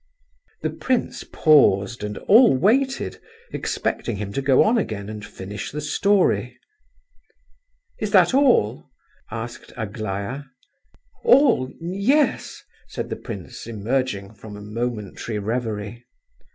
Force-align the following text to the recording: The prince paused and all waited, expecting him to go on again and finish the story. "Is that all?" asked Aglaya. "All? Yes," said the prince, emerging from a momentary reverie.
The 0.63 0.71
prince 0.71 1.23
paused 1.23 2.03
and 2.03 2.17
all 2.17 2.57
waited, 2.57 3.19
expecting 3.53 4.15
him 4.15 4.33
to 4.33 4.41
go 4.41 4.63
on 4.63 4.79
again 4.79 5.09
and 5.09 5.23
finish 5.23 5.71
the 5.71 5.79
story. 5.79 6.57
"Is 7.99 8.09
that 8.09 8.33
all?" 8.33 8.89
asked 9.29 9.71
Aglaya. 9.77 10.45
"All? 11.23 11.71
Yes," 11.79 12.63
said 12.87 13.11
the 13.11 13.15
prince, 13.15 13.67
emerging 13.67 14.33
from 14.33 14.57
a 14.57 14.61
momentary 14.63 15.37
reverie. 15.37 16.03